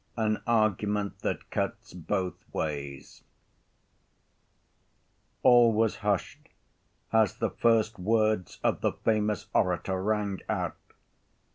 An 0.17 0.41
Argument 0.47 1.19
That 1.19 1.51
Cuts 1.51 1.93
Both 1.93 2.33
Ways 2.51 3.21
All 5.43 5.71
was 5.73 5.97
hushed 5.97 6.49
as 7.13 7.35
the 7.35 7.51
first 7.51 7.99
words 7.99 8.59
of 8.63 8.81
the 8.81 8.93
famous 8.93 9.45
orator 9.53 10.01
rang 10.01 10.39
out. 10.49 10.75